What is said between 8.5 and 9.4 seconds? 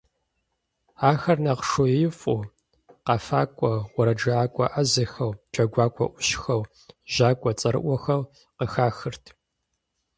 къыхахырт.